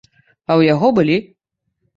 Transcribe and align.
А 0.01 0.49
ў 0.59 0.69
яго 0.73 0.87
былі. 1.01 1.17